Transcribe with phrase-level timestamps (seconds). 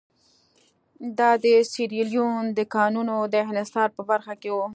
[1.17, 4.65] دا د سیریلیون د کانونو د انحصار په برخه کې وو.